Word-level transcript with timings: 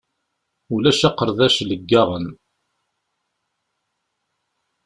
Ulac 0.73 1.01
aqerdac 1.09 1.57
leggaɣen. 1.69 2.25